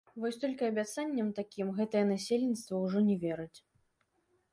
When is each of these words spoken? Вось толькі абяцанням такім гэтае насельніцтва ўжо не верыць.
Вось 0.21 0.39
толькі 0.43 0.65
абяцанням 0.67 1.27
такім 1.39 1.67
гэтае 1.79 2.01
насельніцтва 2.13 2.81
ўжо 2.87 2.99
не 3.11 3.15
верыць. 3.25 3.59